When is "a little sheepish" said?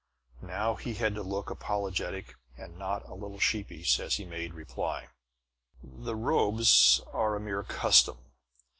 3.07-3.99